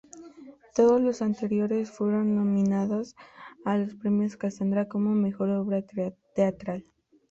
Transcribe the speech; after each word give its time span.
Todos 0.75 0.99
los 0.99 1.21
anteriores 1.21 1.91
fueron 1.91 2.35
nominados 2.35 3.15
a 3.65 3.77
los 3.77 3.93
premios 3.93 4.35
Casandra 4.35 4.87
como 4.87 5.11
"Mejor 5.11 5.51
obra 5.51 5.83
Teatral". 6.33 6.87